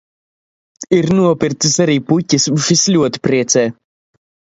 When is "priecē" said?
3.29-3.67